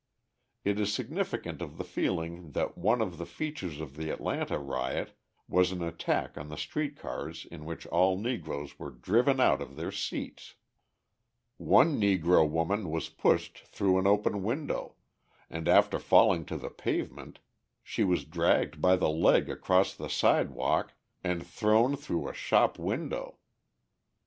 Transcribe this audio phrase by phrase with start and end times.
[0.63, 5.13] It is significant of the feeling that one of the features of the Atlanta riot
[5.47, 9.75] was an attack on the street cars in which all Negroes were driven out of
[9.75, 10.55] their seats.
[11.57, 14.95] One Negro woman was pushed through an open window,
[15.51, 17.37] and, after falling to the pavement,
[17.83, 20.93] she was dragged by the leg across the sidewalk
[21.23, 23.37] and thrown through a shop window.